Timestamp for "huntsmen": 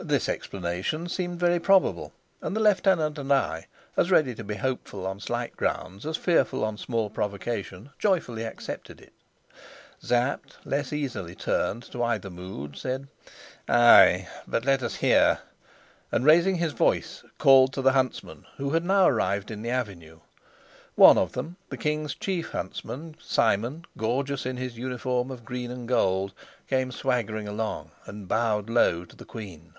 17.92-18.44